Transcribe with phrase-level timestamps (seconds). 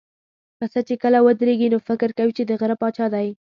[0.59, 3.27] پسه چې کله ودرېږي، نو فکر کوي چې د غره پاچا دی.